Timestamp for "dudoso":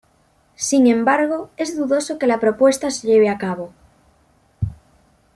1.77-2.17